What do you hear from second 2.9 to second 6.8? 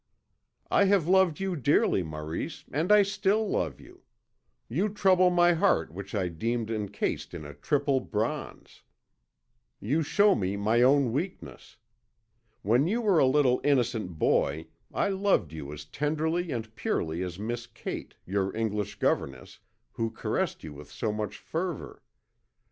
I still love you. You trouble my heart which I deemed